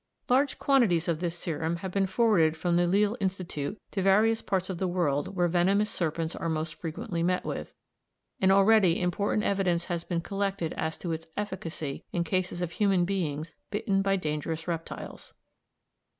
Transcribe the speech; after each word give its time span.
Large 0.29 0.57
quantities 0.57 1.07
of 1.07 1.19
this 1.19 1.37
serum 1.37 1.75
have 1.75 1.91
been 1.91 2.07
forwarded 2.07 2.57
from 2.57 2.75
the 2.75 2.87
Lille 2.87 3.15
Institute 3.19 3.79
to 3.91 4.01
various 4.01 4.41
parts 4.41 4.67
of 4.67 4.79
the 4.79 4.87
world 4.87 5.35
where 5.35 5.47
venomous 5.47 5.91
serpents 5.91 6.35
are 6.35 6.49
most 6.49 6.73
frequently 6.73 7.21
met 7.21 7.45
with, 7.45 7.75
and 8.39 8.51
already 8.51 8.99
important 8.99 9.43
evidence 9.43 9.85
has 9.85 10.03
been 10.03 10.21
collected 10.21 10.73
as 10.73 10.97
to 10.97 11.11
its 11.11 11.27
efficacy 11.37 12.03
in 12.11 12.23
cases 12.23 12.63
of 12.63 12.71
human 12.71 13.05
beings 13.05 13.53
bitten 13.69 14.01
by 14.01 14.15
dangerous 14.15 14.67
reptiles. 14.67 15.35